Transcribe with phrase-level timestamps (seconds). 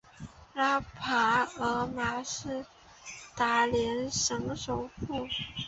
[0.55, 2.65] 拉帕尔马是
[3.35, 5.27] 达连省首府。